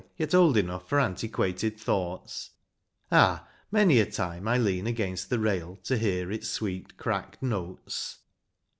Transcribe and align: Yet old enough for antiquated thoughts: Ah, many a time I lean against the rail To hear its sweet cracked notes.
Yet 0.17 0.33
old 0.33 0.57
enough 0.57 0.89
for 0.89 0.99
antiquated 0.99 1.77
thoughts: 1.79 2.49
Ah, 3.11 3.47
many 3.71 3.99
a 3.99 4.09
time 4.11 4.47
I 4.47 4.57
lean 4.57 4.87
against 4.87 5.29
the 5.29 5.37
rail 5.37 5.77
To 5.83 5.95
hear 5.95 6.31
its 6.31 6.49
sweet 6.49 6.97
cracked 6.97 7.43
notes. 7.43 8.17